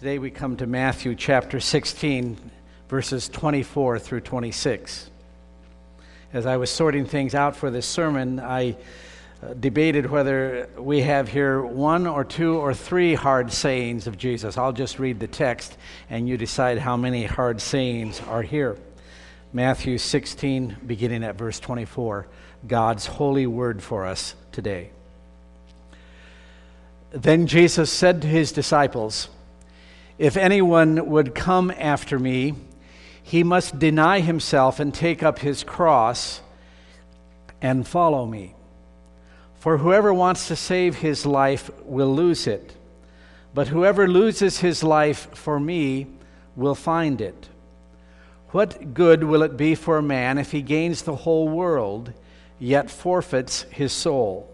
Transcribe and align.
Today 0.00 0.18
we 0.18 0.30
come 0.30 0.58
to 0.58 0.66
Matthew 0.66 1.14
chapter 1.14 1.58
16, 1.58 2.36
verses 2.86 3.30
24 3.30 3.98
through 3.98 4.20
26. 4.20 5.10
As 6.34 6.44
I 6.44 6.58
was 6.58 6.70
sorting 6.70 7.06
things 7.06 7.34
out 7.34 7.56
for 7.56 7.70
this 7.70 7.86
sermon, 7.86 8.38
I 8.38 8.76
uh, 9.42 9.54
debated 9.54 10.10
whether 10.10 10.68
we 10.76 11.00
have 11.00 11.28
here 11.28 11.62
one 11.62 12.06
or 12.06 12.24
two 12.24 12.58
or 12.58 12.74
three 12.74 13.14
hard 13.14 13.50
sayings 13.50 14.06
of 14.06 14.18
Jesus. 14.18 14.58
I'll 14.58 14.74
just 14.74 14.98
read 14.98 15.18
the 15.18 15.26
text 15.26 15.78
and 16.10 16.28
you 16.28 16.36
decide 16.36 16.76
how 16.76 16.98
many 16.98 17.24
hard 17.24 17.62
sayings 17.62 18.20
are 18.20 18.42
here. 18.42 18.76
Matthew 19.54 19.96
16, 19.96 20.76
beginning 20.86 21.24
at 21.24 21.36
verse 21.36 21.58
24, 21.58 22.26
God's 22.68 23.06
holy 23.06 23.46
word 23.46 23.82
for 23.82 24.04
us 24.04 24.34
today. 24.52 24.90
Then 27.12 27.46
Jesus 27.46 27.90
said 27.90 28.20
to 28.20 28.28
his 28.28 28.52
disciples, 28.52 29.30
if 30.18 30.36
anyone 30.36 31.08
would 31.08 31.34
come 31.34 31.70
after 31.70 32.18
me, 32.18 32.54
he 33.22 33.42
must 33.42 33.78
deny 33.78 34.20
himself 34.20 34.80
and 34.80 34.94
take 34.94 35.22
up 35.22 35.40
his 35.40 35.64
cross 35.64 36.40
and 37.60 37.86
follow 37.86 38.24
me. 38.24 38.54
For 39.58 39.78
whoever 39.78 40.14
wants 40.14 40.48
to 40.48 40.56
save 40.56 40.96
his 40.96 41.26
life 41.26 41.70
will 41.84 42.14
lose 42.14 42.46
it, 42.46 42.74
but 43.52 43.68
whoever 43.68 44.06
loses 44.06 44.58
his 44.60 44.84
life 44.84 45.28
for 45.34 45.58
me 45.58 46.06
will 46.54 46.74
find 46.74 47.20
it. 47.20 47.48
What 48.50 48.94
good 48.94 49.24
will 49.24 49.42
it 49.42 49.56
be 49.56 49.74
for 49.74 49.98
a 49.98 50.02
man 50.02 50.38
if 50.38 50.52
he 50.52 50.62
gains 50.62 51.02
the 51.02 51.16
whole 51.16 51.48
world, 51.48 52.12
yet 52.58 52.90
forfeits 52.90 53.62
his 53.64 53.92
soul? 53.92 54.48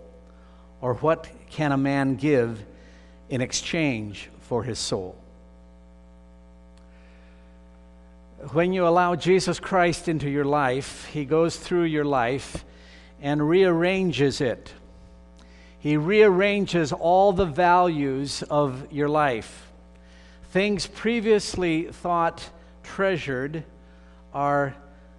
Or 0.81 0.95
what 0.95 1.29
can 1.51 1.73
a 1.73 1.77
man 1.77 2.17
give 2.17 2.65
in 3.29 3.41
exchange 3.41 4.31
for 4.41 4.65
his 4.65 4.79
soul? 4.79 5.22
When 8.51 8.73
you 8.73 8.87
allow 8.87 9.15
Jesus 9.15 9.61
Christ 9.61 10.09
into 10.09 10.29
your 10.29 10.45
life, 10.45 11.07
He 11.07 11.25
goes 11.25 11.57
through 11.57 11.85
your 11.85 12.05
life 12.05 12.65
and 13.21 13.49
rearranges 13.49 14.41
it. 14.41 14.73
He 15.79 15.97
rearranges 15.97 16.93
all 16.93 17.33
the 17.33 17.47
values 17.47 18.43
of 18.51 18.93
your 18.93 19.09
life. 19.09 19.71
Things 20.51 20.87
previously 20.87 21.84
thought 21.84 22.49
treasured 22.83 23.65
are 24.34 24.75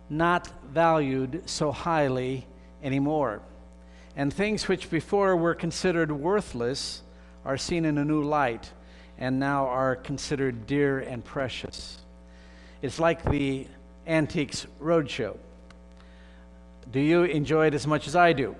not 0.09 0.49
valued 0.71 1.43
so 1.45 1.71
highly 1.71 2.45
anymore. 2.83 3.41
And 4.15 4.33
things 4.33 4.67
which 4.67 4.89
before 4.91 5.35
were 5.35 5.55
considered 5.55 6.11
worthless 6.11 7.01
are 7.45 7.57
seen 7.57 7.85
in 7.85 7.97
a 7.97 8.05
new 8.05 8.21
light 8.21 8.71
and 9.17 9.39
now 9.39 9.67
are 9.67 9.95
considered 9.95 10.67
dear 10.67 10.99
and 10.99 11.23
precious. 11.23 11.99
It's 12.83 12.99
like 12.99 13.23
the 13.23 13.65
Antiques 14.05 14.67
Roadshow. 14.81 15.37
Do 16.91 16.99
you 16.99 17.23
enjoy 17.23 17.67
it 17.67 17.73
as 17.73 17.87
much 17.87 18.09
as 18.09 18.15
I 18.17 18.33
do? 18.33 18.57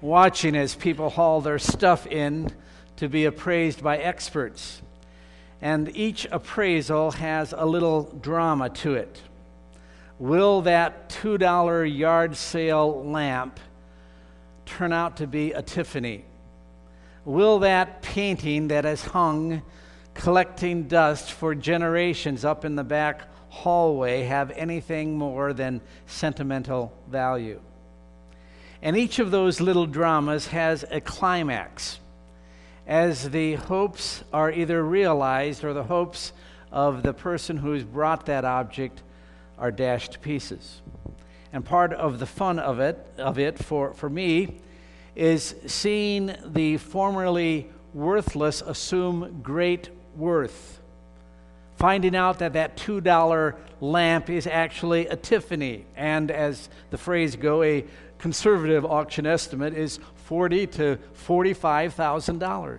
Watching 0.00 0.56
as 0.56 0.74
people 0.74 1.10
haul 1.10 1.40
their 1.40 1.60
stuff 1.60 2.08
in 2.08 2.50
to 2.96 3.08
be 3.08 3.24
appraised 3.24 3.84
by 3.84 3.98
experts. 3.98 4.82
And 5.62 5.96
each 5.96 6.26
appraisal 6.32 7.12
has 7.12 7.54
a 7.56 7.64
little 7.64 8.18
drama 8.20 8.68
to 8.70 8.94
it. 8.94 9.22
Will 10.18 10.62
that 10.62 11.08
$2 11.10 11.96
yard 11.96 12.36
sale 12.36 13.04
lamp 13.04 13.60
turn 14.64 14.92
out 14.92 15.18
to 15.18 15.28
be 15.28 15.52
a 15.52 15.62
Tiffany? 15.62 16.24
Will 17.24 17.60
that 17.60 18.02
painting 18.02 18.66
that 18.68 18.84
has 18.84 19.04
hung 19.04 19.62
collecting 20.14 20.88
dust 20.88 21.30
for 21.30 21.54
generations 21.54 22.44
up 22.44 22.64
in 22.64 22.74
the 22.74 22.82
back 22.82 23.28
hallway 23.48 24.22
have 24.24 24.50
anything 24.52 25.16
more 25.16 25.52
than 25.52 25.80
sentimental 26.06 26.92
value. 27.08 27.60
And 28.82 28.96
each 28.96 29.18
of 29.18 29.30
those 29.30 29.60
little 29.60 29.86
dramas 29.86 30.48
has 30.48 30.84
a 30.90 31.00
climax 31.00 31.98
as 32.86 33.30
the 33.30 33.54
hopes 33.54 34.22
are 34.32 34.50
either 34.50 34.82
realized 34.84 35.64
or 35.64 35.72
the 35.72 35.84
hopes 35.84 36.32
of 36.70 37.02
the 37.02 37.12
person 37.12 37.56
who's 37.56 37.82
brought 37.82 38.26
that 38.26 38.44
object 38.44 39.02
are 39.58 39.70
dashed 39.70 40.12
to 40.12 40.18
pieces. 40.18 40.82
And 41.52 41.64
part 41.64 41.92
of 41.92 42.18
the 42.18 42.26
fun 42.26 42.58
of 42.58 42.80
it, 42.80 43.04
of 43.18 43.38
it 43.38 43.58
for, 43.58 43.94
for 43.94 44.10
me 44.10 44.60
is 45.14 45.54
seeing 45.66 46.36
the 46.44 46.76
formerly 46.76 47.70
worthless 47.94 48.60
assume 48.60 49.40
great 49.42 49.88
worth 50.14 50.75
finding 51.76 52.16
out 52.16 52.38
that 52.38 52.54
that 52.54 52.76
$2 52.76 53.54
lamp 53.80 54.30
is 54.30 54.46
actually 54.46 55.06
a 55.06 55.16
Tiffany. 55.16 55.84
And 55.96 56.30
as 56.30 56.68
the 56.90 56.98
phrase 56.98 57.36
go, 57.36 57.62
a 57.62 57.84
conservative 58.18 58.84
auction 58.84 59.26
estimate 59.26 59.74
is 59.74 60.00
forty 60.14 60.66
to 60.66 60.98
$45,000. 61.26 62.78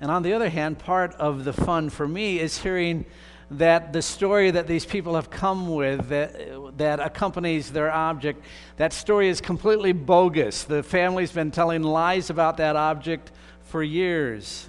And 0.00 0.10
on 0.10 0.22
the 0.22 0.32
other 0.32 0.48
hand, 0.48 0.78
part 0.78 1.14
of 1.14 1.44
the 1.44 1.52
fun 1.52 1.90
for 1.90 2.08
me 2.08 2.38
is 2.38 2.58
hearing 2.58 3.04
that 3.50 3.92
the 3.92 4.00
story 4.00 4.52
that 4.52 4.66
these 4.68 4.86
people 4.86 5.16
have 5.16 5.28
come 5.28 5.68
with 5.68 6.08
that, 6.08 6.78
that 6.78 7.00
accompanies 7.00 7.72
their 7.72 7.90
object, 7.90 8.42
that 8.76 8.92
story 8.92 9.28
is 9.28 9.40
completely 9.40 9.92
bogus. 9.92 10.62
The 10.62 10.82
family's 10.84 11.32
been 11.32 11.50
telling 11.50 11.82
lies 11.82 12.30
about 12.30 12.56
that 12.58 12.76
object 12.76 13.32
for 13.64 13.82
years 13.82 14.68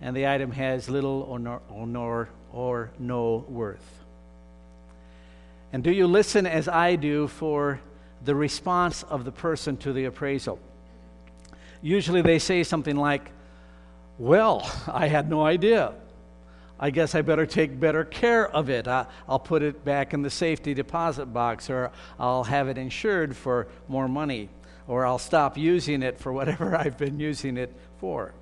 and 0.00 0.16
the 0.16 0.26
item 0.26 0.52
has 0.52 0.88
little 0.88 1.22
or 1.22 1.38
no, 1.38 1.60
or, 1.68 1.86
no, 1.86 2.26
or 2.52 2.90
no 2.98 3.44
worth. 3.48 4.04
And 5.72 5.82
do 5.84 5.90
you 5.90 6.06
listen 6.06 6.46
as 6.46 6.68
I 6.68 6.96
do 6.96 7.28
for 7.28 7.80
the 8.24 8.34
response 8.34 9.02
of 9.02 9.24
the 9.24 9.32
person 9.32 9.76
to 9.78 9.92
the 9.92 10.06
appraisal? 10.06 10.58
Usually 11.82 12.22
they 12.22 12.38
say 12.38 12.64
something 12.64 12.96
like, 12.96 13.30
Well, 14.18 14.70
I 14.86 15.08
had 15.08 15.28
no 15.28 15.44
idea. 15.44 15.92
I 16.80 16.90
guess 16.90 17.14
I 17.14 17.22
better 17.22 17.44
take 17.44 17.78
better 17.78 18.04
care 18.04 18.48
of 18.48 18.70
it. 18.70 18.86
I, 18.86 19.06
will 19.26 19.40
put 19.40 19.62
it 19.62 19.84
back 19.84 20.14
in 20.14 20.22
the 20.22 20.30
safety 20.30 20.74
deposit 20.74 21.26
box, 21.26 21.68
or 21.68 21.90
I'll 22.20 22.44
have 22.44 22.68
it 22.68 22.78
insured 22.78 23.36
for 23.36 23.66
more 23.88 24.08
money, 24.08 24.48
or 24.86 25.04
I'll 25.04 25.18
stop 25.18 25.58
using 25.58 26.02
it 26.02 26.20
for 26.20 26.32
whatever 26.32 26.76
I've 26.78 26.96
been 26.96 27.18
using 27.18 27.56
it 27.56 27.74
for. 27.98 28.32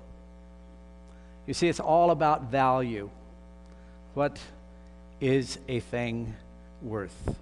You 1.47 1.53
see, 1.53 1.69
it's 1.69 1.79
all 1.79 2.11
about 2.11 2.51
value. 2.51 3.09
What 4.13 4.37
is 5.21 5.57
a 5.67 5.79
thing 5.79 6.35
worth? 6.83 7.35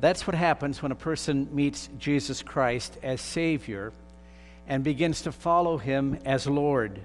That's 0.00 0.26
what 0.26 0.34
happens 0.34 0.80
when 0.80 0.92
a 0.92 0.96
person 0.96 1.48
meets 1.52 1.90
Jesus 1.98 2.42
Christ 2.42 2.96
as 3.02 3.20
Savior 3.20 3.92
and 4.66 4.82
begins 4.84 5.22
to 5.22 5.32
follow 5.32 5.76
Him 5.76 6.18
as 6.24 6.46
Lord. 6.46 7.00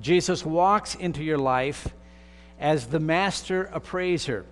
Jesus 0.00 0.44
walks 0.44 0.94
into 0.94 1.24
your 1.24 1.38
life 1.38 1.88
as 2.60 2.86
the 2.86 3.00
master 3.00 3.64
appraiser, 3.72 4.44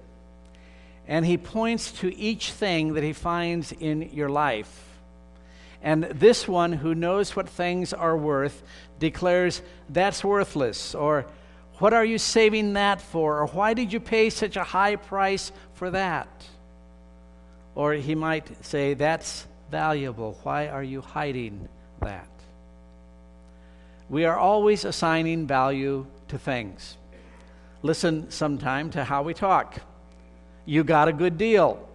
and 1.06 1.24
He 1.26 1.36
points 1.36 1.92
to 2.00 2.16
each 2.16 2.50
thing 2.50 2.94
that 2.94 3.04
He 3.04 3.12
finds 3.12 3.72
in 3.72 4.10
your 4.14 4.30
life. 4.30 4.93
And 5.84 6.04
this 6.04 6.48
one 6.48 6.72
who 6.72 6.94
knows 6.94 7.36
what 7.36 7.46
things 7.46 7.92
are 7.92 8.16
worth 8.16 8.62
declares 8.98 9.60
that's 9.90 10.24
worthless, 10.24 10.94
or 10.94 11.26
what 11.74 11.92
are 11.92 12.04
you 12.04 12.16
saving 12.16 12.72
that 12.72 13.02
for, 13.02 13.40
or 13.40 13.46
why 13.48 13.74
did 13.74 13.92
you 13.92 14.00
pay 14.00 14.30
such 14.30 14.56
a 14.56 14.64
high 14.64 14.96
price 14.96 15.52
for 15.74 15.90
that? 15.90 16.28
Or 17.74 17.92
he 17.92 18.14
might 18.14 18.64
say, 18.64 18.94
that's 18.94 19.46
valuable. 19.70 20.38
Why 20.42 20.68
are 20.68 20.82
you 20.82 21.02
hiding 21.02 21.68
that? 22.00 22.28
We 24.08 24.24
are 24.24 24.38
always 24.38 24.86
assigning 24.86 25.46
value 25.46 26.06
to 26.28 26.38
things. 26.38 26.96
Listen 27.82 28.30
sometime 28.30 28.88
to 28.92 29.04
how 29.04 29.22
we 29.22 29.34
talk. 29.34 29.82
You 30.64 30.82
got 30.82 31.08
a 31.08 31.12
good 31.12 31.36
deal. 31.36 31.86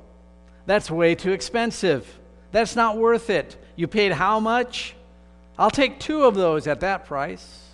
That's 0.68 0.92
way 0.92 1.16
too 1.16 1.32
expensive. 1.32 2.19
That's 2.52 2.76
not 2.76 2.98
worth 2.98 3.30
it. 3.30 3.56
You 3.76 3.88
paid 3.88 4.12
how 4.12 4.40
much? 4.40 4.96
I'll 5.58 5.72
take 5.72 6.00
two 6.00 6.24
of 6.24 6.36
those 6.36 6.68
at 6.68 6.82
that 6.82 7.06
price. 7.06 7.66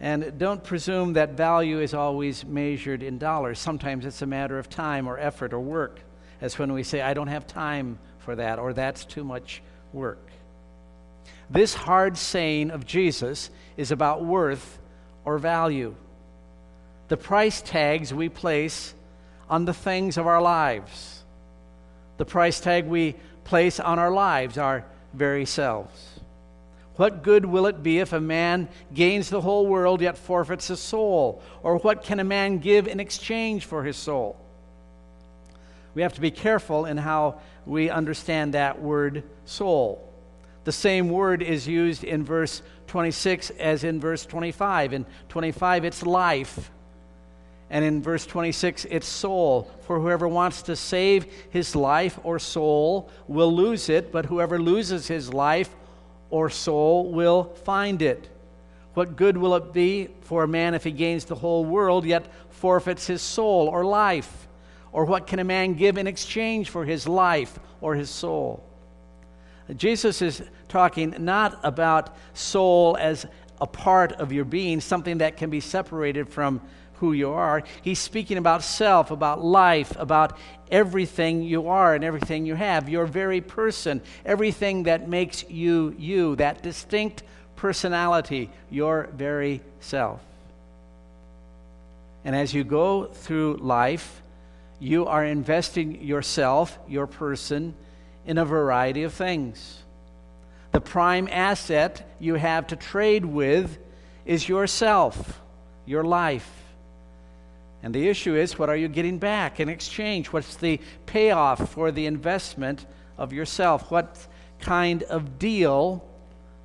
And 0.00 0.38
don't 0.38 0.64
presume 0.64 1.12
that 1.12 1.32
value 1.32 1.80
is 1.80 1.92
always 1.92 2.44
measured 2.44 3.02
in 3.02 3.18
dollars. 3.18 3.58
Sometimes 3.58 4.06
it's 4.06 4.22
a 4.22 4.26
matter 4.26 4.58
of 4.58 4.70
time 4.70 5.06
or 5.06 5.18
effort 5.18 5.52
or 5.52 5.60
work. 5.60 6.00
As 6.40 6.58
when 6.58 6.72
we 6.72 6.82
say, 6.82 7.02
I 7.02 7.12
don't 7.12 7.28
have 7.28 7.46
time 7.46 7.98
for 8.20 8.34
that, 8.36 8.58
or 8.58 8.72
that's 8.72 9.04
too 9.04 9.24
much 9.24 9.62
work. 9.92 10.26
This 11.50 11.74
hard 11.74 12.16
saying 12.16 12.70
of 12.70 12.86
Jesus 12.86 13.50
is 13.76 13.90
about 13.90 14.24
worth 14.24 14.78
or 15.24 15.36
value. 15.36 15.94
The 17.08 17.16
price 17.16 17.60
tags 17.60 18.14
we 18.14 18.28
place 18.28 18.94
on 19.50 19.64
the 19.64 19.74
things 19.74 20.16
of 20.16 20.26
our 20.26 20.40
lives, 20.40 21.19
the 22.20 22.26
price 22.26 22.60
tag 22.60 22.84
we 22.84 23.14
place 23.44 23.80
on 23.80 23.98
our 23.98 24.10
lives, 24.10 24.58
our 24.58 24.84
very 25.14 25.46
selves. 25.46 26.20
What 26.96 27.22
good 27.22 27.46
will 27.46 27.64
it 27.64 27.82
be 27.82 27.98
if 27.98 28.12
a 28.12 28.20
man 28.20 28.68
gains 28.92 29.30
the 29.30 29.40
whole 29.40 29.66
world 29.66 30.02
yet 30.02 30.18
forfeits 30.18 30.68
his 30.68 30.80
soul? 30.80 31.42
Or 31.62 31.78
what 31.78 32.04
can 32.04 32.20
a 32.20 32.24
man 32.24 32.58
give 32.58 32.86
in 32.86 33.00
exchange 33.00 33.64
for 33.64 33.84
his 33.84 33.96
soul? 33.96 34.36
We 35.94 36.02
have 36.02 36.12
to 36.12 36.20
be 36.20 36.30
careful 36.30 36.84
in 36.84 36.98
how 36.98 37.40
we 37.64 37.88
understand 37.88 38.52
that 38.52 38.82
word 38.82 39.24
soul. 39.46 40.06
The 40.64 40.72
same 40.72 41.08
word 41.08 41.40
is 41.40 41.66
used 41.66 42.04
in 42.04 42.22
verse 42.22 42.60
26 42.88 43.48
as 43.48 43.82
in 43.82 43.98
verse 43.98 44.26
25. 44.26 44.92
In 44.92 45.06
25, 45.30 45.86
it's 45.86 46.02
life. 46.02 46.70
And 47.70 47.84
in 47.84 48.02
verse 48.02 48.26
26, 48.26 48.84
it's 48.86 49.06
soul. 49.06 49.70
For 49.82 50.00
whoever 50.00 50.26
wants 50.26 50.62
to 50.62 50.74
save 50.74 51.26
his 51.50 51.76
life 51.76 52.18
or 52.24 52.40
soul 52.40 53.10
will 53.28 53.54
lose 53.54 53.88
it, 53.88 54.10
but 54.10 54.26
whoever 54.26 54.58
loses 54.58 55.06
his 55.06 55.32
life 55.32 55.70
or 56.30 56.50
soul 56.50 57.12
will 57.12 57.44
find 57.44 58.02
it. 58.02 58.28
What 58.94 59.14
good 59.16 59.36
will 59.36 59.54
it 59.54 59.72
be 59.72 60.08
for 60.22 60.42
a 60.42 60.48
man 60.48 60.74
if 60.74 60.82
he 60.82 60.90
gains 60.90 61.24
the 61.24 61.36
whole 61.36 61.64
world 61.64 62.04
yet 62.04 62.26
forfeits 62.50 63.06
his 63.06 63.22
soul 63.22 63.68
or 63.68 63.84
life? 63.84 64.48
Or 64.92 65.04
what 65.04 65.28
can 65.28 65.38
a 65.38 65.44
man 65.44 65.74
give 65.74 65.96
in 65.96 66.08
exchange 66.08 66.70
for 66.70 66.84
his 66.84 67.06
life 67.06 67.58
or 67.80 67.94
his 67.94 68.10
soul? 68.10 68.64
Jesus 69.76 70.20
is 70.20 70.42
talking 70.68 71.14
not 71.20 71.60
about 71.62 72.16
soul 72.34 72.96
as 72.98 73.26
a 73.60 73.66
part 73.66 74.12
of 74.12 74.32
your 74.32 74.44
being, 74.44 74.80
something 74.80 75.18
that 75.18 75.36
can 75.36 75.50
be 75.50 75.60
separated 75.60 76.28
from 76.28 76.60
who 77.00 77.12
you 77.12 77.30
are. 77.30 77.62
He's 77.82 77.98
speaking 77.98 78.36
about 78.36 78.62
self, 78.62 79.10
about 79.10 79.42
life, 79.42 79.96
about 79.98 80.38
everything 80.70 81.42
you 81.42 81.68
are 81.68 81.94
and 81.94 82.04
everything 82.04 82.46
you 82.46 82.54
have, 82.54 82.88
your 82.88 83.06
very 83.06 83.40
person, 83.40 84.02
everything 84.24 84.84
that 84.84 85.08
makes 85.08 85.48
you 85.48 85.94
you, 85.98 86.36
that 86.36 86.62
distinct 86.62 87.22
personality, 87.56 88.50
your 88.70 89.08
very 89.14 89.62
self. 89.80 90.20
And 92.24 92.36
as 92.36 92.52
you 92.52 92.64
go 92.64 93.06
through 93.06 93.56
life, 93.56 94.20
you 94.78 95.06
are 95.06 95.24
investing 95.24 96.02
yourself, 96.02 96.78
your 96.86 97.06
person, 97.06 97.74
in 98.26 98.36
a 98.36 98.44
variety 98.44 99.04
of 99.04 99.14
things. 99.14 99.78
The 100.72 100.80
prime 100.82 101.28
asset 101.32 102.06
you 102.20 102.34
have 102.34 102.66
to 102.68 102.76
trade 102.76 103.24
with 103.24 103.78
is 104.26 104.48
yourself, 104.48 105.40
your 105.86 106.04
life. 106.04 106.59
And 107.82 107.94
the 107.94 108.08
issue 108.08 108.36
is 108.36 108.58
what 108.58 108.68
are 108.68 108.76
you 108.76 108.88
getting 108.88 109.18
back 109.18 109.58
in 109.58 109.68
exchange? 109.68 110.32
What's 110.32 110.56
the 110.56 110.80
payoff 111.06 111.70
for 111.72 111.90
the 111.90 112.06
investment 112.06 112.84
of 113.16 113.32
yourself? 113.32 113.90
What 113.90 114.26
kind 114.60 115.02
of 115.04 115.38
deal 115.38 116.04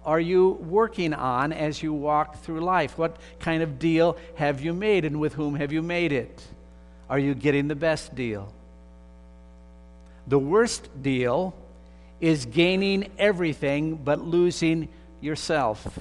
are 0.04 0.20
you 0.20 0.52
working 0.62 1.14
on 1.14 1.52
as 1.52 1.82
you 1.82 1.94
walk 1.94 2.44
through 2.44 2.62
life? 2.62 2.98
What 2.98 3.18
kind 3.40 3.64
of 3.64 3.80
deal 3.80 4.18
have 4.36 4.62
you 4.62 4.74
made 4.74 5.06
and 5.06 5.20
with 5.20 5.34
whom 5.34 5.56
have 5.56 5.72
you 5.72 5.82
made 5.82 6.12
it? 6.12 6.46
Are 7.10 7.20
you 7.20 7.34
getting 7.34 7.68
the 7.68 7.76
best 7.76 8.14
deal? 8.14 8.54
The 10.28 10.40
worst 10.40 10.90
deal 11.02 11.56
is 12.20 12.46
gaining 12.46 13.12
everything 13.18 13.96
but 13.96 14.20
losing 14.20 14.90
yourself. 15.22 16.00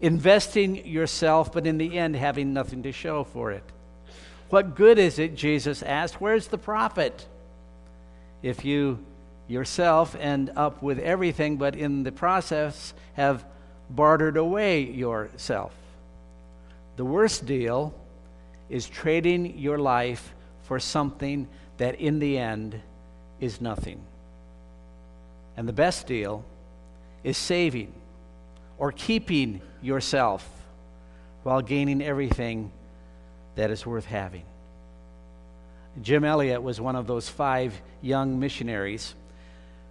Investing 0.00 0.86
yourself, 0.86 1.52
but 1.52 1.66
in 1.66 1.78
the 1.78 1.98
end 1.98 2.16
having 2.16 2.52
nothing 2.52 2.82
to 2.82 2.92
show 2.92 3.24
for 3.24 3.52
it. 3.52 3.64
What 4.50 4.74
good 4.76 4.98
is 4.98 5.18
it, 5.18 5.34
Jesus 5.34 5.82
asked? 5.82 6.20
Where's 6.20 6.48
the 6.48 6.58
profit? 6.58 7.26
If 8.42 8.64
you 8.64 9.04
yourself 9.48 10.14
end 10.16 10.50
up 10.56 10.82
with 10.82 10.98
everything, 10.98 11.56
but 11.56 11.76
in 11.76 12.02
the 12.02 12.12
process 12.12 12.94
have 13.14 13.44
bartered 13.90 14.36
away 14.36 14.82
yourself. 14.82 15.74
The 16.96 17.04
worst 17.04 17.44
deal 17.46 17.94
is 18.70 18.88
trading 18.88 19.58
your 19.58 19.78
life 19.78 20.34
for 20.62 20.80
something 20.80 21.48
that 21.76 21.96
in 21.96 22.18
the 22.18 22.38
end 22.38 22.80
is 23.40 23.60
nothing. 23.60 24.00
And 25.56 25.68
the 25.68 25.72
best 25.72 26.06
deal 26.06 26.44
is 27.22 27.36
saving 27.36 27.92
or 28.78 28.92
keeping 28.92 29.60
yourself 29.82 30.48
while 31.42 31.60
gaining 31.60 32.02
everything 32.02 32.72
that 33.54 33.70
is 33.70 33.86
worth 33.86 34.06
having. 34.06 34.44
Jim 36.02 36.24
Elliot 36.24 36.62
was 36.62 36.80
one 36.80 36.96
of 36.96 37.06
those 37.06 37.28
five 37.28 37.80
young 38.02 38.40
missionaries 38.40 39.14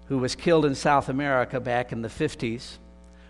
who 0.07 0.17
was 0.17 0.35
killed 0.35 0.65
in 0.65 0.75
South 0.75 1.09
America 1.09 1.59
back 1.59 1.91
in 1.91 2.01
the 2.01 2.09
50s 2.09 2.77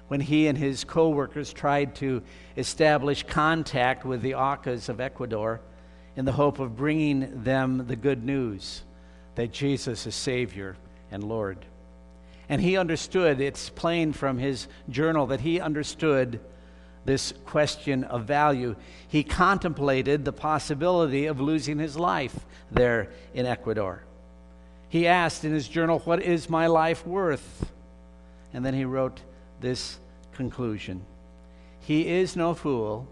when 0.07 0.19
he 0.19 0.47
and 0.47 0.57
his 0.57 0.83
co 0.83 1.09
workers 1.09 1.53
tried 1.53 1.95
to 1.95 2.21
establish 2.57 3.23
contact 3.23 4.05
with 4.05 4.21
the 4.21 4.35
Aucas 4.35 4.89
of 4.89 4.99
Ecuador 4.99 5.61
in 6.15 6.25
the 6.25 6.31
hope 6.31 6.59
of 6.59 6.75
bringing 6.75 7.43
them 7.43 7.85
the 7.87 7.95
good 7.95 8.23
news 8.23 8.83
that 9.35 9.51
Jesus 9.51 10.05
is 10.05 10.15
Savior 10.15 10.75
and 11.11 11.23
Lord. 11.23 11.65
And 12.49 12.61
he 12.61 12.77
understood, 12.77 13.39
it's 13.39 13.69
plain 13.69 14.13
from 14.13 14.37
his 14.37 14.67
journal 14.89 15.27
that 15.27 15.41
he 15.41 15.59
understood 15.59 16.39
this 17.05 17.33
question 17.45 18.03
of 18.05 18.25
value. 18.25 18.75
He 19.07 19.23
contemplated 19.23 20.25
the 20.25 20.33
possibility 20.33 21.25
of 21.25 21.39
losing 21.39 21.79
his 21.79 21.97
life 21.97 22.37
there 22.71 23.09
in 23.33 23.45
Ecuador. 23.45 24.03
He 24.89 25.07
asked 25.07 25.43
in 25.43 25.51
his 25.51 25.67
journal, 25.67 25.99
What 25.99 26.21
is 26.21 26.49
my 26.49 26.67
life 26.67 27.05
worth? 27.05 27.71
And 28.53 28.65
then 28.65 28.73
he 28.73 28.85
wrote 28.85 29.21
this 29.59 29.97
conclusion 30.33 31.03
He 31.79 32.07
is 32.07 32.35
no 32.35 32.53
fool 32.53 33.07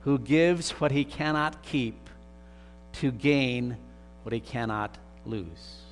who 0.00 0.18
gives 0.18 0.70
what 0.72 0.90
he 0.90 1.04
cannot 1.04 1.62
keep 1.62 2.08
to 2.94 3.12
gain 3.12 3.76
what 4.22 4.32
he 4.32 4.40
cannot 4.40 4.96
lose. 5.24 5.82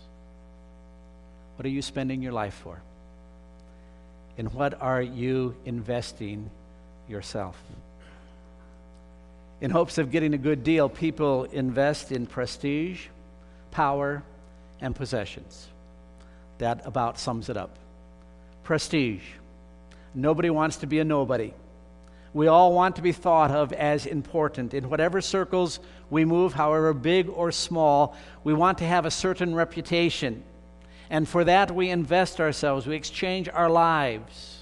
What 1.56 1.67
are 1.67 1.71
you 1.71 1.82
spending 1.82 2.23
your 2.23 2.32
life 2.32 2.55
for? 2.55 2.82
And 4.38 4.53
what 4.55 4.81
are 4.81 5.03
you 5.03 5.55
investing 5.65 6.50
yourself. 7.11 7.61
In 9.61 9.71
hopes 9.71 9.99
of 9.99 10.11
getting 10.11 10.33
a 10.33 10.39
good 10.39 10.65
deal, 10.65 10.89
people 10.89 11.45
invest 11.45 12.12
in 12.12 12.27
prestige, 12.27 13.07
power, 13.71 14.23
and 14.81 14.97
possessions. 14.97 15.69
That 16.59 16.87
about 16.87 17.19
sums 17.19 17.49
it 17.51 17.57
up. 17.57 17.77
Prestige. 18.65 19.23
Nobody 20.15 20.51
wants 20.51 20.77
to 20.79 20.87
be 20.87 20.99
a 20.99 21.05
nobody. 21.05 21.53
We 22.33 22.47
all 22.47 22.73
want 22.73 22.97
to 22.97 23.03
be 23.03 23.13
thought 23.13 23.51
of 23.51 23.73
as 23.73 24.06
important. 24.06 24.73
In 24.73 24.89
whatever 24.89 25.20
circles 25.20 25.81
we 26.11 26.25
move, 26.25 26.55
however 26.55 26.94
big 26.94 27.29
or 27.29 27.51
small, 27.51 28.17
we 28.44 28.55
want 28.55 28.79
to 28.79 28.87
have 28.87 29.05
a 29.05 29.11
certain 29.11 29.55
reputation. 29.55 30.43
And 31.11 31.29
for 31.29 31.43
that, 31.44 31.75
we 31.75 31.91
invest 31.91 32.41
ourselves, 32.41 32.87
we 32.87 32.94
exchange 32.94 33.49
our 33.49 33.69
lives. 33.69 34.59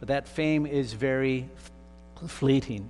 But 0.00 0.08
that 0.08 0.26
fame 0.26 0.66
is 0.66 0.94
very 0.94 1.48
fleeting. 2.26 2.88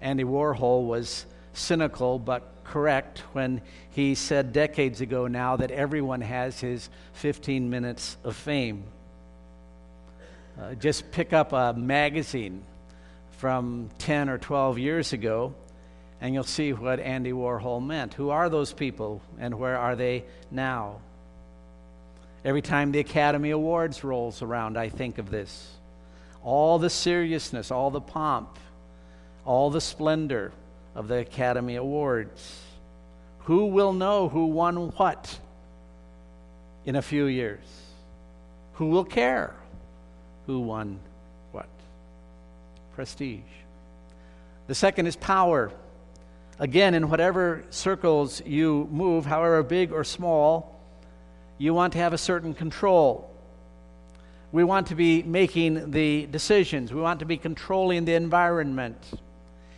Andy 0.00 0.22
Warhol 0.22 0.86
was 0.86 1.26
cynical 1.52 2.18
but 2.18 2.48
correct 2.64 3.18
when 3.32 3.60
he 3.90 4.14
said 4.14 4.52
decades 4.52 5.00
ago 5.00 5.26
now 5.26 5.56
that 5.56 5.72
everyone 5.72 6.20
has 6.20 6.60
his 6.60 6.88
15 7.14 7.70
minutes 7.70 8.16
of 8.22 8.36
fame. 8.36 8.84
Uh, 10.60 10.74
just 10.74 11.10
pick 11.10 11.32
up 11.32 11.52
a 11.52 11.74
magazine 11.76 12.62
from 13.38 13.90
10 13.98 14.28
or 14.28 14.38
12 14.38 14.78
years 14.78 15.12
ago 15.12 15.54
and 16.20 16.32
you'll 16.32 16.44
see 16.44 16.72
what 16.72 17.00
Andy 17.00 17.32
Warhol 17.32 17.84
meant. 17.84 18.14
Who 18.14 18.30
are 18.30 18.48
those 18.48 18.72
people 18.72 19.20
and 19.40 19.58
where 19.58 19.76
are 19.76 19.96
they 19.96 20.24
now? 20.52 21.00
Every 22.44 22.60
time 22.60 22.92
the 22.92 22.98
Academy 22.98 23.50
Awards 23.50 24.04
rolls 24.04 24.42
around, 24.42 24.76
I 24.76 24.90
think 24.90 25.16
of 25.18 25.30
this. 25.30 25.70
All 26.42 26.78
the 26.78 26.90
seriousness, 26.90 27.70
all 27.70 27.90
the 27.90 28.02
pomp, 28.02 28.58
all 29.46 29.70
the 29.70 29.80
splendor 29.80 30.52
of 30.94 31.08
the 31.08 31.16
Academy 31.16 31.76
Awards. 31.76 32.60
Who 33.40 33.66
will 33.66 33.94
know 33.94 34.28
who 34.28 34.46
won 34.46 34.90
what 34.92 35.38
in 36.84 36.96
a 36.96 37.02
few 37.02 37.24
years? 37.26 37.64
Who 38.74 38.88
will 38.88 39.04
care 39.04 39.54
who 40.46 40.60
won 40.60 40.98
what? 41.52 41.68
Prestige. 42.94 43.40
The 44.66 44.74
second 44.74 45.06
is 45.06 45.16
power. 45.16 45.72
Again, 46.58 46.94
in 46.94 47.08
whatever 47.08 47.64
circles 47.70 48.42
you 48.44 48.88
move, 48.90 49.26
however 49.26 49.62
big 49.62 49.92
or 49.92 50.04
small, 50.04 50.73
you 51.58 51.74
want 51.74 51.92
to 51.92 51.98
have 51.98 52.12
a 52.12 52.18
certain 52.18 52.54
control. 52.54 53.30
We 54.52 54.64
want 54.64 54.88
to 54.88 54.94
be 54.94 55.22
making 55.22 55.90
the 55.90 56.26
decisions, 56.26 56.92
we 56.92 57.00
want 57.00 57.20
to 57.20 57.26
be 57.26 57.36
controlling 57.36 58.04
the 58.04 58.14
environment. 58.14 58.98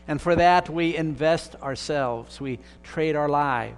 And 0.09 0.21
for 0.21 0.37
that, 0.37 0.71
we 0.71 0.97
invest 0.97 1.57
ourselves, 1.57 2.41
we 2.41 2.61
trade 2.85 3.17
our 3.17 3.29
lives. 3.29 3.75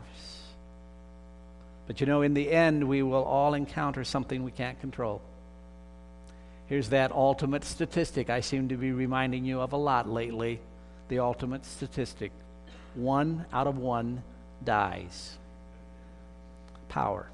But 1.87 2.01
you 2.01 2.07
know, 2.07 2.21
in 2.21 2.35
the 2.35 2.51
end, 2.51 2.87
we 2.87 3.03
will 3.03 3.25
all 3.25 3.55
encounter 3.55 4.05
something 4.05 4.45
we 4.45 4.51
can't 4.51 4.79
control. 4.81 5.23
Here's 6.67 6.91
that 6.91 7.13
ultimate 7.13 7.65
statistic 7.65 8.29
I 8.29 8.41
seem 8.41 8.69
to 8.69 8.77
be 8.77 8.93
reminding 8.93 9.47
you 9.47 9.61
of 9.61 9.73
a 9.73 9.79
lot 9.79 10.07
lately 10.07 10.61
the 11.09 11.21
ultimate 11.21 11.65
statistic 11.65 12.31
one 12.95 13.47
out 13.53 13.67
of 13.67 13.79
one 13.79 14.23
dies. 14.65 15.39
Power. 16.89 17.31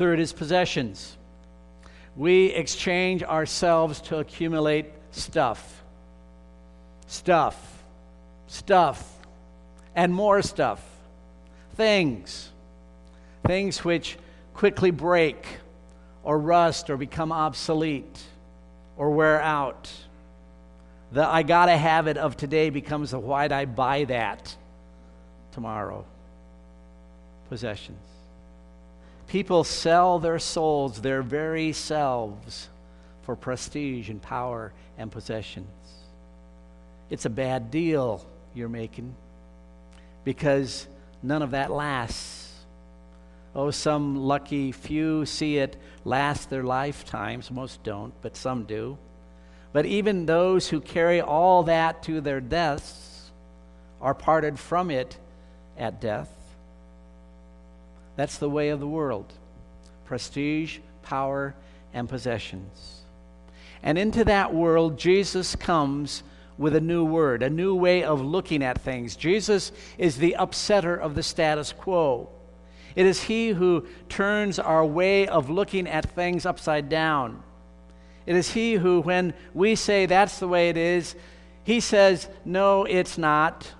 Third 0.00 0.18
is 0.18 0.32
possessions. 0.32 1.18
We 2.16 2.46
exchange 2.46 3.22
ourselves 3.22 4.00
to 4.08 4.16
accumulate 4.16 4.86
stuff. 5.10 5.82
Stuff. 7.06 7.82
Stuff. 8.46 9.18
And 9.94 10.14
more 10.14 10.40
stuff. 10.40 10.82
Things. 11.74 12.48
Things 13.46 13.84
which 13.84 14.16
quickly 14.54 14.90
break 14.90 15.44
or 16.22 16.38
rust 16.38 16.88
or 16.88 16.96
become 16.96 17.30
obsolete 17.30 18.22
or 18.96 19.10
wear 19.10 19.38
out. 19.42 19.92
The 21.12 21.26
I 21.26 21.42
gotta 21.42 21.76
have 21.76 22.06
it 22.06 22.16
of 22.16 22.38
today 22.38 22.70
becomes 22.70 23.10
the 23.10 23.18
why'd 23.18 23.52
I 23.52 23.66
buy 23.66 24.04
that 24.04 24.56
tomorrow. 25.52 26.06
Possessions. 27.50 28.09
People 29.30 29.62
sell 29.62 30.18
their 30.18 30.40
souls, 30.40 31.02
their 31.02 31.22
very 31.22 31.70
selves, 31.70 32.68
for 33.22 33.36
prestige 33.36 34.10
and 34.10 34.20
power 34.20 34.72
and 34.98 35.12
possessions. 35.12 35.68
It's 37.10 37.26
a 37.26 37.30
bad 37.30 37.70
deal 37.70 38.26
you're 38.54 38.68
making 38.68 39.14
because 40.24 40.88
none 41.22 41.42
of 41.42 41.52
that 41.52 41.70
lasts. 41.70 42.52
Oh, 43.54 43.70
some 43.70 44.16
lucky 44.16 44.72
few 44.72 45.24
see 45.24 45.58
it 45.58 45.76
last 46.04 46.50
their 46.50 46.64
lifetimes. 46.64 47.52
Most 47.52 47.84
don't, 47.84 48.12
but 48.22 48.36
some 48.36 48.64
do. 48.64 48.98
But 49.72 49.86
even 49.86 50.26
those 50.26 50.68
who 50.68 50.80
carry 50.80 51.20
all 51.20 51.62
that 51.64 52.02
to 52.02 52.20
their 52.20 52.40
deaths 52.40 53.30
are 54.00 54.12
parted 54.12 54.58
from 54.58 54.90
it 54.90 55.18
at 55.78 56.00
death. 56.00 56.39
That's 58.16 58.38
the 58.38 58.50
way 58.50 58.70
of 58.70 58.80
the 58.80 58.86
world 58.86 59.32
prestige, 60.04 60.78
power, 61.02 61.54
and 61.94 62.08
possessions. 62.08 63.02
And 63.82 63.96
into 63.96 64.24
that 64.24 64.52
world, 64.52 64.98
Jesus 64.98 65.54
comes 65.54 66.22
with 66.58 66.76
a 66.76 66.80
new 66.80 67.04
word, 67.04 67.42
a 67.42 67.48
new 67.48 67.74
way 67.74 68.02
of 68.02 68.20
looking 68.20 68.62
at 68.62 68.80
things. 68.80 69.16
Jesus 69.16 69.72
is 69.96 70.16
the 70.16 70.36
upsetter 70.38 70.98
of 70.98 71.14
the 71.14 71.22
status 71.22 71.72
quo. 71.72 72.28
It 72.94 73.06
is 73.06 73.22
He 73.22 73.50
who 73.50 73.86
turns 74.08 74.58
our 74.58 74.84
way 74.84 75.26
of 75.26 75.48
looking 75.48 75.88
at 75.88 76.10
things 76.10 76.44
upside 76.44 76.88
down. 76.88 77.42
It 78.26 78.36
is 78.36 78.52
He 78.52 78.74
who, 78.74 79.00
when 79.00 79.32
we 79.54 79.74
say 79.74 80.06
that's 80.06 80.38
the 80.38 80.48
way 80.48 80.68
it 80.68 80.76
is, 80.76 81.14
He 81.64 81.80
says, 81.80 82.28
no, 82.44 82.84
it's 82.84 83.16
not. 83.16 83.72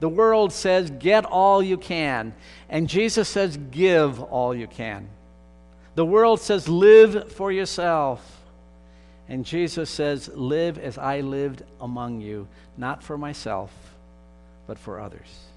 The 0.00 0.08
world 0.08 0.52
says, 0.52 0.90
get 0.90 1.24
all 1.24 1.62
you 1.62 1.76
can. 1.76 2.34
And 2.68 2.88
Jesus 2.88 3.28
says, 3.28 3.56
give 3.70 4.22
all 4.22 4.54
you 4.54 4.66
can. 4.66 5.08
The 5.94 6.04
world 6.04 6.40
says, 6.40 6.68
live 6.68 7.32
for 7.32 7.50
yourself. 7.50 8.40
And 9.28 9.44
Jesus 9.44 9.90
says, 9.90 10.28
live 10.28 10.78
as 10.78 10.96
I 10.96 11.20
lived 11.20 11.62
among 11.80 12.20
you, 12.20 12.48
not 12.76 13.02
for 13.02 13.18
myself, 13.18 13.72
but 14.66 14.78
for 14.78 15.00
others. 15.00 15.48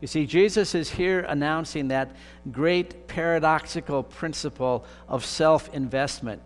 You 0.00 0.08
see, 0.08 0.26
Jesus 0.26 0.74
is 0.74 0.90
here 0.90 1.20
announcing 1.20 1.88
that 1.88 2.10
great 2.50 3.06
paradoxical 3.06 4.02
principle 4.02 4.84
of 5.08 5.24
self 5.24 5.72
investment. 5.74 6.42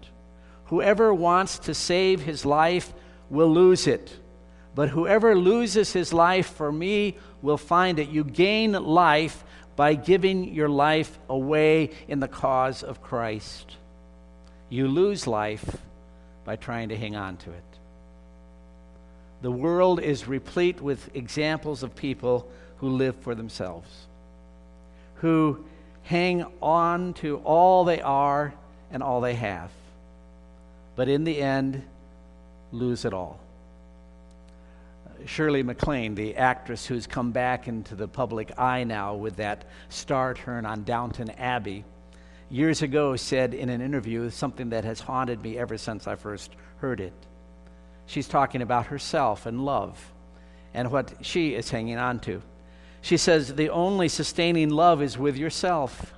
Whoever 0.66 1.14
wants 1.14 1.58
to 1.60 1.74
save 1.74 2.20
his 2.20 2.44
life 2.44 2.92
will 3.30 3.52
lose 3.52 3.86
it, 3.86 4.18
but 4.74 4.88
whoever 4.88 5.36
loses 5.36 5.92
his 5.92 6.12
life 6.12 6.48
for 6.54 6.72
me 6.72 7.16
will 7.42 7.58
find 7.58 7.98
it. 7.98 8.08
You 8.08 8.24
gain 8.24 8.72
life 8.72 9.44
by 9.76 9.94
giving 9.94 10.52
your 10.52 10.68
life 10.68 11.18
away 11.28 11.90
in 12.08 12.20
the 12.20 12.28
cause 12.28 12.82
of 12.82 13.02
Christ. 13.02 13.76
You 14.68 14.88
lose 14.88 15.26
life 15.26 15.78
by 16.44 16.56
trying 16.56 16.88
to 16.88 16.96
hang 16.96 17.16
on 17.16 17.36
to 17.38 17.50
it. 17.50 17.62
The 19.42 19.50
world 19.50 20.00
is 20.00 20.26
replete 20.26 20.80
with 20.80 21.14
examples 21.14 21.82
of 21.82 21.94
people 21.94 22.48
who 22.78 22.88
live 22.88 23.16
for 23.16 23.34
themselves, 23.34 23.88
who 25.16 25.64
hang 26.02 26.44
on 26.62 27.14
to 27.14 27.38
all 27.38 27.84
they 27.84 28.00
are 28.00 28.54
and 28.90 29.02
all 29.02 29.20
they 29.20 29.34
have, 29.34 29.70
but 30.96 31.08
in 31.08 31.24
the 31.24 31.40
end, 31.40 31.82
lose 32.72 33.04
it 33.04 33.12
all. 33.12 33.38
Shirley 35.26 35.62
MacLaine, 35.62 36.14
the 36.14 36.36
actress 36.36 36.86
who's 36.86 37.06
come 37.06 37.32
back 37.32 37.68
into 37.68 37.94
the 37.94 38.08
public 38.08 38.58
eye 38.58 38.84
now 38.84 39.14
with 39.14 39.36
that 39.36 39.64
star 39.88 40.34
turn 40.34 40.66
on 40.66 40.84
Downton 40.84 41.30
Abbey, 41.30 41.84
years 42.50 42.82
ago 42.82 43.16
said 43.16 43.54
in 43.54 43.68
an 43.68 43.80
interview 43.80 44.30
something 44.30 44.70
that 44.70 44.84
has 44.84 45.00
haunted 45.00 45.42
me 45.42 45.58
ever 45.58 45.78
since 45.78 46.06
I 46.06 46.16
first 46.16 46.54
heard 46.76 47.00
it. 47.00 47.12
She's 48.06 48.28
talking 48.28 48.62
about 48.62 48.86
herself 48.86 49.46
and 49.46 49.64
love 49.64 50.12
and 50.74 50.90
what 50.90 51.14
she 51.22 51.54
is 51.54 51.70
hanging 51.70 51.98
on 51.98 52.20
to. 52.20 52.42
She 53.00 53.16
says, 53.16 53.54
the 53.54 53.70
only 53.70 54.08
sustaining 54.08 54.70
love 54.70 55.02
is 55.02 55.18
with 55.18 55.36
yourself. 55.36 56.14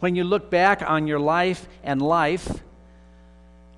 When 0.00 0.14
you 0.14 0.24
look 0.24 0.50
back 0.50 0.82
on 0.88 1.06
your 1.06 1.20
life 1.20 1.68
and 1.82 2.00
life, 2.00 2.62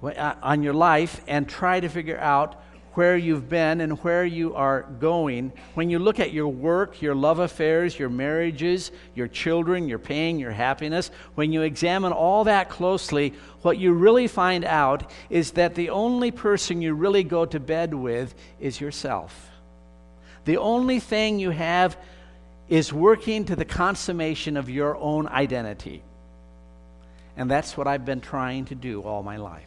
uh, 0.03 0.35
on 0.43 0.63
your 0.63 0.75
life 0.75 1.21
and 1.27 1.49
try 1.49 1.81
to 1.81 1.89
figure 1.89 2.19
out 2.19 2.63
where 2.95 3.17
you've 3.17 3.49
been 3.49 3.81
and 3.81 3.99
where 4.01 4.25
you 4.25 4.55
are 4.55 4.83
going, 4.99 5.53
when 5.75 5.91
you 5.91 5.99
look 5.99 6.19
at 6.19 6.33
your 6.33 6.49
work, 6.49 7.01
your 7.01 7.15
love 7.15 7.39
affairs, 7.39 7.99
your 7.99 8.09
marriages, 8.09 8.91
your 9.15 9.29
children, 9.29 9.89
your 9.89 9.99
pain, 9.99 10.39
your 10.39 10.51
happiness, 10.51 11.11
when 11.37 11.53
you 11.53 11.63
examine 11.63 12.13
all 12.13 12.45
that 12.45 12.69
closely, 12.69 13.33
what 13.63 13.79
you 13.79 13.93
really 13.93 14.27
find 14.27 14.65
out 14.65 15.11
is 15.29 15.53
that 15.53 15.75
the 15.75 15.91
only 15.91 16.31
person 16.31 16.83
you 16.83 16.95
really 16.95 17.23
go 17.23 17.45
to 17.45 17.61
bed 17.61 17.95
with 17.95 18.35
is 18.59 18.81
yourself. 18.81 19.51
The 20.45 20.57
only 20.57 20.99
thing 20.99 21.39
you 21.39 21.51
have 21.51 21.97
is 22.69 22.93
working 22.93 23.45
to 23.45 23.57
the 23.57 23.65
consummation 23.65 24.57
of 24.57 24.69
your 24.71 24.97
own 24.97 25.29
identity. 25.29 26.03
And 27.37 27.51
that's 27.51 27.77
what 27.77 27.87
I've 27.87 28.05
been 28.05 28.21
trying 28.21 28.65
to 28.67 28.75
do 28.75 29.03
all 29.03 29.23
my 29.23 29.37
life. 29.37 29.67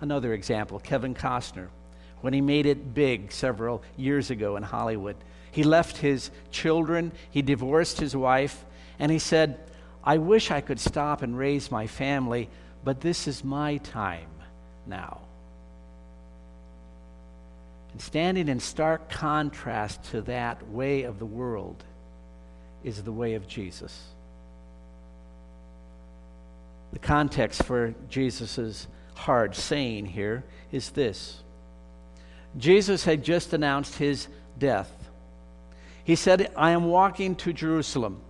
Another 0.00 0.32
example 0.32 0.78
Kevin 0.78 1.14
Costner, 1.14 1.68
when 2.20 2.32
he 2.32 2.40
made 2.40 2.66
it 2.66 2.94
big 2.94 3.32
several 3.32 3.82
years 3.96 4.30
ago 4.30 4.56
in 4.56 4.62
Hollywood, 4.62 5.16
he 5.52 5.62
left 5.62 5.98
his 5.98 6.30
children, 6.50 7.12
he 7.30 7.42
divorced 7.42 7.98
his 7.98 8.14
wife, 8.14 8.64
and 8.98 9.10
he 9.10 9.18
said, 9.18 9.58
I 10.04 10.18
wish 10.18 10.50
I 10.50 10.60
could 10.60 10.80
stop 10.80 11.22
and 11.22 11.36
raise 11.36 11.70
my 11.70 11.86
family, 11.86 12.48
but 12.84 13.00
this 13.00 13.26
is 13.28 13.44
my 13.44 13.78
time 13.78 14.28
now. 14.86 15.20
And 17.92 18.00
standing 18.00 18.48
in 18.48 18.60
stark 18.60 19.10
contrast 19.10 20.04
to 20.12 20.22
that 20.22 20.68
way 20.68 21.02
of 21.02 21.18
the 21.18 21.26
world 21.26 21.82
is 22.84 23.02
the 23.02 23.12
way 23.12 23.34
of 23.34 23.48
Jesus. 23.48 24.00
The 26.92 26.98
context 26.98 27.64
for 27.64 27.94
Jesus' 28.08 28.86
hard 29.20 29.54
saying 29.54 30.06
here 30.06 30.44
is 30.72 30.90
this 30.90 31.42
Jesus 32.56 33.04
had 33.04 33.22
just 33.22 33.52
announced 33.52 33.96
his 33.96 34.28
death. 34.58 34.90
He 36.04 36.16
said, 36.16 36.50
I 36.56 36.70
am 36.70 36.86
walking 36.86 37.36
to 37.36 37.52
Jerusalem, 37.52 38.20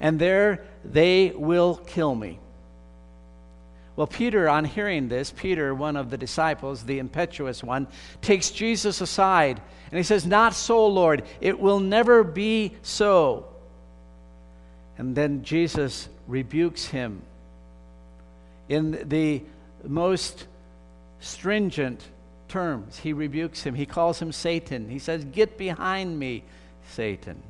and 0.00 0.18
there 0.18 0.64
they 0.84 1.30
will 1.30 1.76
kill 1.76 2.14
me. 2.14 2.38
Well, 3.96 4.08
Peter, 4.08 4.48
on 4.48 4.64
hearing 4.64 5.08
this, 5.08 5.30
Peter, 5.30 5.72
one 5.72 5.96
of 5.96 6.10
the 6.10 6.18
disciples, 6.18 6.82
the 6.82 6.98
impetuous 6.98 7.62
one, 7.62 7.86
takes 8.20 8.50
Jesus 8.50 9.00
aside 9.00 9.60
and 9.94 9.98
he 9.98 10.02
says, 10.02 10.26
Not 10.26 10.54
so, 10.54 10.88
Lord. 10.88 11.22
It 11.40 11.60
will 11.60 11.78
never 11.78 12.24
be 12.24 12.72
so. 12.82 13.46
And 14.98 15.14
then 15.14 15.44
Jesus 15.44 16.08
rebukes 16.26 16.86
him 16.86 17.22
in 18.68 19.08
the 19.08 19.42
most 19.86 20.46
stringent 21.20 22.02
terms. 22.48 22.98
He 22.98 23.12
rebukes 23.12 23.62
him. 23.62 23.74
He 23.74 23.86
calls 23.86 24.20
him 24.20 24.32
Satan. 24.32 24.88
He 24.88 24.98
says, 24.98 25.24
Get 25.24 25.58
behind 25.58 26.18
me, 26.18 26.44
Satan. 26.90 27.42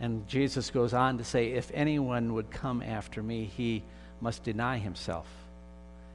And 0.00 0.28
Jesus 0.28 0.70
goes 0.70 0.94
on 0.94 1.18
to 1.18 1.24
say, 1.24 1.52
If 1.52 1.70
anyone 1.74 2.34
would 2.34 2.50
come 2.50 2.82
after 2.82 3.22
me, 3.22 3.44
he 3.44 3.82
must 4.20 4.44
deny 4.44 4.78
himself 4.78 5.26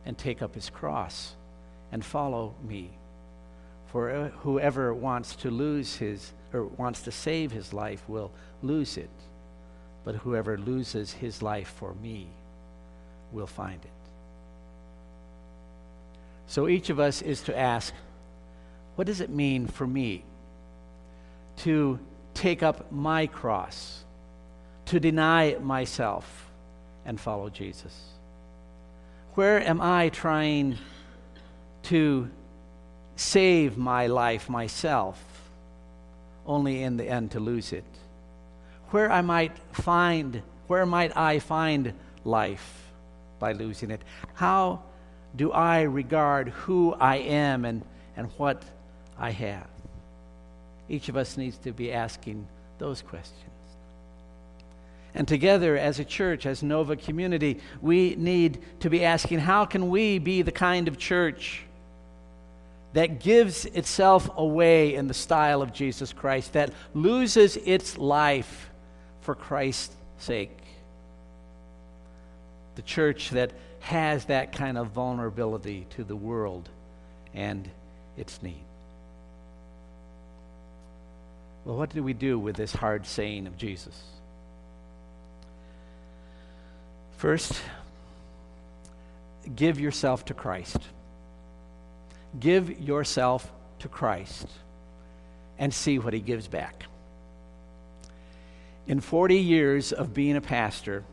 and 0.06 0.18
take 0.18 0.42
up 0.42 0.56
his 0.56 0.70
cross 0.70 1.34
and 1.92 2.04
follow 2.04 2.54
me. 2.68 2.90
For 3.88 4.10
uh, 4.10 4.30
whoever 4.42 4.94
wants 4.94 5.36
to 5.38 5.52
lose 5.52 5.96
his 5.98 6.34
or 6.52 6.66
wants 6.66 7.04
to 7.04 7.12
save 7.12 7.52
his 7.52 7.74
life 7.74 8.08
will 8.08 8.32
lose 8.62 8.98
it. 8.98 9.10
but 10.04 10.16
whoever 10.16 10.58
loses 10.58 11.14
his 11.14 11.42
life 11.42 11.70
for 11.70 11.94
me 11.96 12.28
will 13.32 13.48
find 13.48 13.84
it. 13.84 13.93
So 16.48 16.68
each 16.68 16.90
of 16.90 17.00
us 17.00 17.22
is 17.22 17.42
to 17.44 17.58
ask, 17.58 17.94
what 18.96 19.08
does 19.08 19.22
it 19.22 19.30
mean 19.30 19.68
for 19.68 19.88
me 19.88 20.24
to 21.58 22.00
take 22.34 22.64
up 22.64 22.92
my 22.92 23.28
cross, 23.28 24.04
to 24.86 25.00
deny 25.00 25.56
myself 25.62 26.52
and 27.06 27.20
follow 27.20 27.50
Jesus? 27.50 27.96
Where 29.34 29.62
am 29.68 29.82
I 29.82 30.10
trying 30.10 30.78
to 31.84 32.30
save 33.16 33.78
my 33.78 34.08
life 34.08 34.50
myself, 34.50 35.20
only 36.46 36.84
in 36.84 36.98
the 36.98 37.08
end 37.08 37.32
to 37.32 37.40
lose 37.40 37.74
it? 37.74 37.84
Where 38.90 39.12
I 39.12 39.22
might 39.22 39.58
find, 39.72 40.44
where 40.68 40.86
might 40.86 41.18
I 41.18 41.40
find 41.40 41.94
life 42.24 42.92
by 43.40 43.54
losing 43.54 43.90
it? 43.90 44.04
How 44.36 44.84
do 45.36 45.52
I 45.52 45.82
regard 45.82 46.50
who 46.50 46.94
I 46.94 47.18
am 47.18 47.66
and, 47.66 47.84
and 48.16 48.28
what 48.38 48.64
I 49.18 49.32
have? 49.32 49.68
Each 50.90 51.10
of 51.10 51.18
us 51.18 51.38
needs 51.38 51.58
to 51.60 51.72
be 51.72 51.92
asking 51.92 52.48
those 52.78 53.02
questions. 53.02 53.40
And 55.16 55.28
together 55.28 55.78
as 55.78 56.00
a 56.00 56.06
church, 56.06 56.46
as 56.46 56.64
Nova 56.64 56.96
community, 56.96 57.60
we 57.82 58.16
need 58.16 58.60
to 58.80 58.90
be 58.90 59.06
asking 59.06 59.40
how 59.40 59.66
can 59.66 59.90
we 59.90 60.18
be 60.18 60.42
the 60.42 60.52
kind 60.52 60.88
of 60.88 60.98
church 60.98 61.64
that 62.94 63.20
gives 63.20 63.66
itself 63.66 64.30
away 64.36 64.96
in 64.96 65.08
the 65.08 65.14
style 65.14 65.62
of 65.62 65.74
Jesus 65.74 66.14
Christ, 66.14 66.54
that 66.54 66.74
loses 66.94 67.58
its 67.58 67.98
life 67.98 68.70
for 69.22 69.36
Christ's 69.36 69.96
sake? 70.18 70.58
The 72.76 72.82
church 72.82 73.30
that 73.32 73.52
has 73.84 74.26
that 74.26 74.54
kind 74.54 74.78
of 74.78 74.88
vulnerability 74.88 75.86
to 75.90 76.06
the 76.06 76.16
world 76.16 76.70
and 77.34 77.70
its 78.16 78.42
need. 78.42 78.64
Well, 81.66 81.76
what 81.76 81.90
do 81.90 82.02
we 82.02 82.14
do 82.14 82.40
with 82.40 82.56
this 82.56 82.72
hard 82.72 83.06
saying 83.06 83.46
of 83.46 83.58
Jesus? 83.58 84.02
First, 87.18 87.62
give 89.54 89.82
yourself 89.82 90.24
to 90.26 90.34
Christ. 90.34 90.80
Give 92.40 92.80
yourself 92.80 93.52
to 93.80 93.90
Christ 93.90 94.48
and 95.60 95.74
see 95.74 96.00
what 96.00 96.14
he 96.14 96.22
gives 96.22 96.48
back. 96.48 96.86
In 98.88 99.02
40 99.02 99.38
years 99.38 99.92
of 99.92 100.14
being 100.14 100.38
a 100.38 100.42
pastor, 100.42 101.04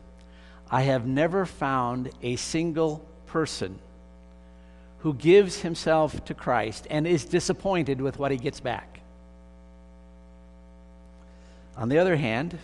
I 0.71 0.83
have 0.83 1.05
never 1.05 1.45
found 1.45 2.09
a 2.23 2.37
single 2.37 3.05
person 3.27 3.77
who 4.99 5.13
gives 5.13 5.61
himself 5.61 6.23
to 6.25 6.33
Christ 6.33 6.87
and 6.89 7.05
is 7.05 7.25
disappointed 7.25 7.99
with 7.99 8.17
what 8.17 8.31
he 8.31 8.37
gets 8.37 8.61
back. 8.61 9.01
On 11.75 11.89
the 11.89 11.97
other 11.97 12.15
hand, 12.15 12.57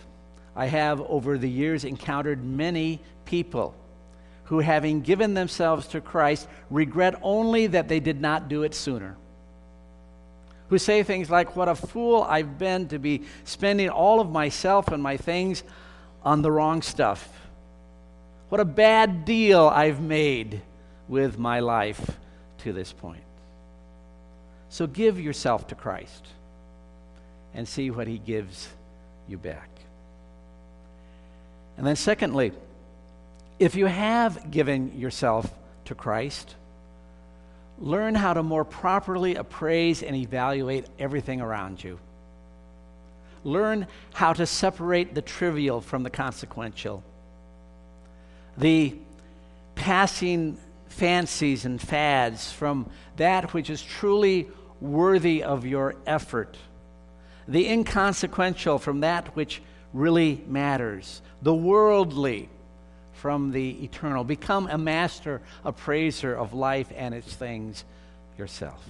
I 0.56 0.66
have 0.66 1.00
over 1.02 1.36
the 1.36 1.50
years 1.50 1.84
encountered 1.84 2.42
many 2.42 3.00
people 3.26 3.74
who, 4.44 4.60
having 4.60 5.02
given 5.02 5.34
themselves 5.34 5.86
to 5.88 6.00
Christ, 6.00 6.48
regret 6.70 7.14
only 7.22 7.66
that 7.66 7.88
they 7.88 8.00
did 8.00 8.20
not 8.20 8.48
do 8.48 8.62
it 8.62 8.74
sooner. 8.74 9.16
Who 10.68 10.78
say 10.78 11.02
things 11.02 11.28
like, 11.28 11.56
What 11.56 11.68
a 11.68 11.74
fool 11.74 12.22
I've 12.22 12.58
been 12.58 12.88
to 12.88 12.98
be 12.98 13.24
spending 13.44 13.90
all 13.90 14.20
of 14.20 14.30
myself 14.30 14.88
and 14.88 15.02
my 15.02 15.16
things 15.16 15.62
on 16.22 16.40
the 16.42 16.50
wrong 16.50 16.80
stuff. 16.80 17.47
What 18.48 18.60
a 18.60 18.64
bad 18.64 19.24
deal 19.24 19.66
I've 19.66 20.00
made 20.00 20.62
with 21.06 21.38
my 21.38 21.60
life 21.60 22.18
to 22.58 22.72
this 22.72 22.92
point. 22.92 23.22
So 24.70 24.86
give 24.86 25.20
yourself 25.20 25.68
to 25.68 25.74
Christ 25.74 26.26
and 27.54 27.66
see 27.66 27.90
what 27.90 28.06
He 28.06 28.18
gives 28.18 28.68
you 29.28 29.38
back. 29.38 29.68
And 31.76 31.86
then, 31.86 31.96
secondly, 31.96 32.52
if 33.58 33.74
you 33.74 33.86
have 33.86 34.50
given 34.50 34.98
yourself 34.98 35.52
to 35.86 35.94
Christ, 35.94 36.54
learn 37.78 38.14
how 38.14 38.34
to 38.34 38.42
more 38.42 38.64
properly 38.64 39.36
appraise 39.36 40.02
and 40.02 40.16
evaluate 40.16 40.86
everything 40.98 41.40
around 41.40 41.82
you. 41.82 41.98
Learn 43.44 43.86
how 44.14 44.32
to 44.32 44.46
separate 44.46 45.14
the 45.14 45.22
trivial 45.22 45.80
from 45.80 46.02
the 46.02 46.10
consequential, 46.10 47.02
the 48.58 48.94
passing 49.74 50.58
fancies 50.88 51.64
and 51.64 51.80
fads 51.80 52.52
from 52.52 52.90
that 53.16 53.54
which 53.54 53.70
is 53.70 53.82
truly 53.82 54.48
worthy 54.80 55.42
of 55.42 55.64
your 55.64 55.94
effort, 56.06 56.56
the 57.46 57.68
inconsequential 57.68 58.78
from 58.78 59.00
that 59.00 59.34
which 59.36 59.62
really 59.92 60.42
matters, 60.46 61.22
the 61.40 61.54
worldly 61.54 62.48
from 63.14 63.52
the 63.52 63.84
eternal. 63.84 64.24
Become 64.24 64.68
a 64.68 64.78
master 64.78 65.40
appraiser 65.64 66.34
of 66.34 66.52
life 66.52 66.92
and 66.94 67.14
its 67.14 67.32
things 67.34 67.84
yourself. 68.36 68.82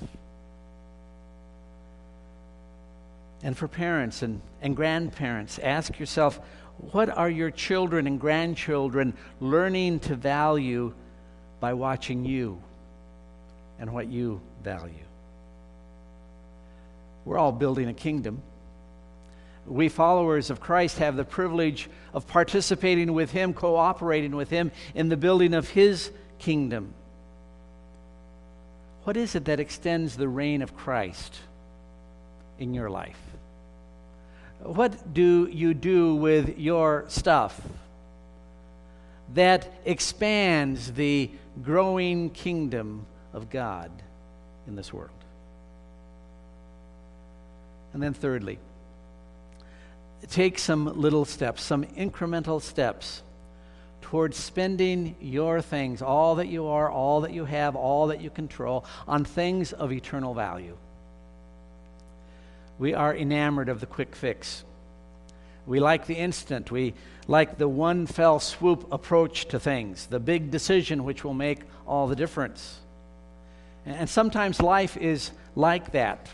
And 3.42 3.56
for 3.56 3.68
parents 3.68 4.22
and, 4.22 4.40
and 4.60 4.74
grandparents, 4.74 5.58
ask 5.58 5.98
yourself 5.98 6.40
what 6.78 7.08
are 7.08 7.30
your 7.30 7.50
children 7.50 8.06
and 8.06 8.20
grandchildren 8.20 9.14
learning 9.40 10.00
to 10.00 10.16
value 10.16 10.94
by 11.60 11.74
watching 11.74 12.24
you 12.24 12.62
and 13.78 13.92
what 13.92 14.08
you 14.08 14.40
value? 14.62 14.94
We're 17.24 17.38
all 17.38 17.52
building 17.52 17.88
a 17.88 17.94
kingdom 17.94 18.42
we 19.68 19.88
followers 19.88 20.50
of 20.50 20.60
Christ 20.60 20.98
have 20.98 21.16
the 21.16 21.24
privilege 21.24 21.88
of 22.14 22.26
participating 22.26 23.12
with 23.12 23.30
Him, 23.30 23.52
cooperating 23.52 24.34
with 24.34 24.50
Him 24.50 24.72
in 24.94 25.08
the 25.08 25.16
building 25.16 25.54
of 25.54 25.68
His 25.68 26.10
kingdom. 26.38 26.94
What 29.04 29.16
is 29.16 29.34
it 29.34 29.44
that 29.46 29.60
extends 29.60 30.16
the 30.16 30.28
reign 30.28 30.62
of 30.62 30.76
Christ 30.76 31.38
in 32.58 32.74
your 32.74 32.90
life? 32.90 33.20
What 34.62 35.14
do 35.14 35.48
you 35.50 35.72
do 35.74 36.16
with 36.16 36.58
your 36.58 37.04
stuff 37.08 37.60
that 39.34 39.70
expands 39.84 40.92
the 40.92 41.30
growing 41.62 42.30
kingdom 42.30 43.06
of 43.32 43.50
God 43.50 43.90
in 44.66 44.74
this 44.74 44.92
world? 44.92 45.10
And 47.92 48.02
then, 48.02 48.14
thirdly, 48.14 48.58
take 50.30 50.58
some 50.58 50.86
little 51.00 51.24
steps, 51.24 51.62
some 51.62 51.84
incremental 51.84 52.60
steps 52.60 53.22
towards 54.02 54.36
spending 54.36 55.14
your 55.20 55.60
things, 55.60 56.02
all 56.02 56.36
that 56.36 56.48
you 56.48 56.66
are, 56.66 56.90
all 56.90 57.20
that 57.22 57.32
you 57.32 57.44
have, 57.44 57.76
all 57.76 58.08
that 58.08 58.20
you 58.20 58.30
control, 58.30 58.84
on 59.06 59.24
things 59.24 59.72
of 59.72 59.92
eternal 59.92 60.34
value. 60.34 60.76
We 62.78 62.94
are 62.94 63.14
enamored 63.14 63.68
of 63.68 63.80
the 63.80 63.86
quick 63.86 64.14
fix. 64.14 64.64
We 65.66 65.80
like 65.80 66.06
the 66.06 66.14
instant. 66.14 66.70
We 66.70 66.94
like 67.26 67.58
the 67.58 67.68
one 67.68 68.06
fell 68.06 68.40
swoop 68.40 68.90
approach 68.92 69.46
to 69.48 69.60
things, 69.60 70.06
the 70.06 70.20
big 70.20 70.50
decision 70.50 71.04
which 71.04 71.24
will 71.24 71.34
make 71.34 71.60
all 71.86 72.06
the 72.06 72.16
difference. 72.16 72.80
And 73.84 74.08
sometimes 74.08 74.60
life 74.60 74.96
is 74.96 75.30
like 75.54 75.92
that. 75.92 76.28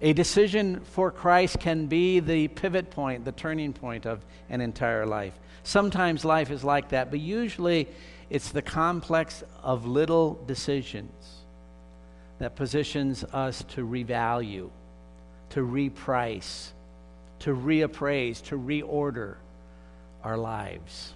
A 0.00 0.12
decision 0.12 0.80
for 0.80 1.10
Christ 1.10 1.60
can 1.60 1.86
be 1.86 2.20
the 2.20 2.48
pivot 2.48 2.90
point, 2.90 3.24
the 3.24 3.32
turning 3.32 3.72
point 3.72 4.06
of 4.06 4.24
an 4.50 4.60
entire 4.60 5.06
life. 5.06 5.32
Sometimes 5.62 6.24
life 6.24 6.50
is 6.50 6.62
like 6.62 6.90
that, 6.90 7.10
but 7.10 7.20
usually 7.20 7.88
it's 8.28 8.50
the 8.50 8.62
complex 8.62 9.42
of 9.62 9.86
little 9.86 10.34
decisions 10.46 11.44
that 12.38 12.56
positions 12.56 13.24
us 13.32 13.64
to 13.68 13.86
revalue, 13.86 14.70
to 15.54 15.60
reprice, 15.60 16.70
to 17.38 17.54
reappraise, 17.54 18.42
to 18.42 18.58
reorder 18.58 19.36
our 20.24 20.36
lives 20.36 21.14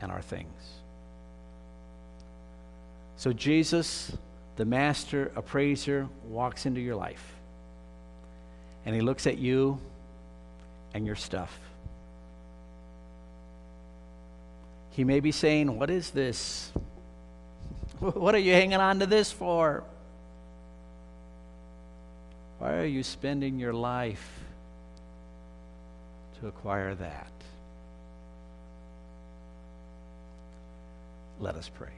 and 0.00 0.10
our 0.10 0.22
things. 0.22 0.48
So 3.18 3.34
Jesus, 3.34 4.16
the 4.56 4.64
master 4.64 5.30
appraiser, 5.36 6.08
walks 6.26 6.64
into 6.64 6.80
your 6.80 6.96
life 6.96 7.34
and 8.86 8.94
he 8.94 9.02
looks 9.02 9.26
at 9.26 9.36
you 9.36 9.78
and 10.94 11.04
your 11.04 11.16
stuff. 11.16 11.54
He 14.92 15.04
may 15.04 15.20
be 15.20 15.32
saying, 15.32 15.78
What 15.78 15.90
is 15.90 16.10
this? 16.10 16.72
What 18.00 18.34
are 18.34 18.38
you 18.38 18.52
hanging 18.52 18.80
on 18.80 19.00
to 19.00 19.06
this 19.06 19.30
for? 19.30 19.84
Why 22.64 22.76
are 22.76 22.86
you 22.86 23.02
spending 23.02 23.58
your 23.58 23.74
life 23.74 24.40
to 26.40 26.46
acquire 26.46 26.94
that? 26.94 27.30
Let 31.38 31.56
us 31.56 31.68
pray. 31.68 31.92